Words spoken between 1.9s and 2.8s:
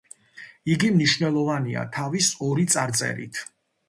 თავის ორი